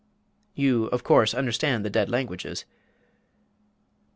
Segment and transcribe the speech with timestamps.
[0.55, 2.65] "You, of course, understand the dead languages?"